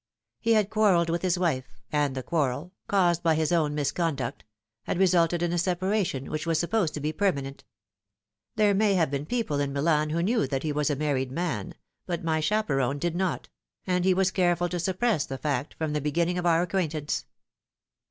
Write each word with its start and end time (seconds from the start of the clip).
He 0.39 0.53
had 0.53 0.71
quarrelled 0.71 1.11
with 1.11 1.21
his 1.21 1.37
wife; 1.37 1.79
and 1.91 2.15
the 2.15 2.23
quarrel 2.23 2.73
caused 2.87 3.21
by 3.21 3.35
his 3.35 3.51
own 3.51 3.75
misconduct 3.75 4.43
had 4.85 4.97
resulted 4.97 5.43
in 5.43 5.53
a 5.53 5.59
separation 5.59 6.31
which 6.31 6.47
was 6.47 6.57
sup 6.59 6.71
posed 6.71 6.95
to 6.95 6.99
be 6.99 7.13
permanent. 7.13 7.63
There 8.55 8.73
may 8.73 8.95
have 8.95 9.11
been 9.11 9.27
people 9.27 9.59
in 9.59 9.71
Milan 9.71 10.09
who 10.09 10.23
knew 10.23 10.47
that 10.47 10.63
he 10.63 10.71
was 10.71 10.89
a 10.89 10.95
married 10.95 11.31
man, 11.31 11.75
but 12.07 12.23
my 12.23 12.39
chaperon 12.39 12.97
did 12.97 13.15
not; 13.15 13.47
and 13.85 14.03
he 14.03 14.15
was 14.15 14.31
careful 14.31 14.69
to 14.69 14.79
suppress 14.79 15.27
the 15.27 15.37
fact 15.37 15.75
from 15.75 15.93
the 15.93 16.01
beginning 16.01 16.39
of 16.39 16.47
our 16.47 16.63
acquaintance. 16.63 17.25